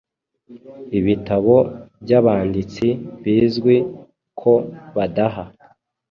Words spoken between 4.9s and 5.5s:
badaha